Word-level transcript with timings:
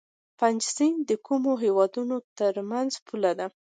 پنج 0.39 0.59
سیند 0.75 0.99
د 1.09 1.11
کومو 1.27 1.51
هیوادونو 1.63 2.15
ترمنځ 2.37 2.91
پوله 3.07 3.31
ده؟ 3.39 3.47